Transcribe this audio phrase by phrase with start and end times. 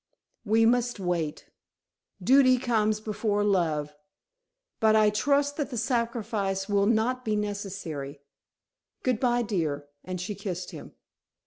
[0.45, 1.47] "We must wait.
[2.23, 3.93] Duty comes before love.
[4.79, 8.19] But I trust that the sacrifice will not be necessary.
[9.03, 10.93] Good bye, dear," and she kissed him.